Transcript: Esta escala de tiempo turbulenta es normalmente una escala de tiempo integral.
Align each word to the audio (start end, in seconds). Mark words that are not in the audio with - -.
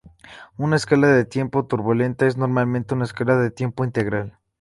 Esta 0.57 0.75
escala 0.75 1.09
de 1.09 1.25
tiempo 1.25 1.67
turbulenta 1.67 2.25
es 2.25 2.35
normalmente 2.35 2.95
una 2.95 3.03
escala 3.03 3.37
de 3.37 3.51
tiempo 3.51 3.85
integral. 3.85 4.35